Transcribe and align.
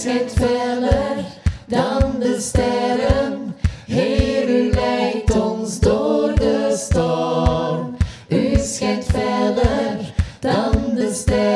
schijnt 0.00 0.32
verder 0.32 1.24
dan 1.66 2.14
de 2.18 2.40
sterren. 2.40 3.56
Heer, 3.86 4.48
u 4.48 4.70
leidt 4.70 5.40
ons 5.40 5.80
door 5.80 6.34
de 6.34 6.74
storm. 6.78 7.96
U 8.28 8.56
schijnt 8.58 9.04
verder 9.04 10.12
dan 10.38 10.94
de 10.94 11.12
sterren. 11.14 11.49